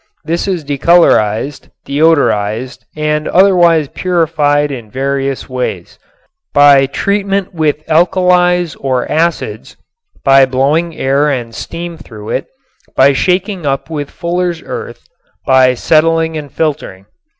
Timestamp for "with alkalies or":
7.53-9.05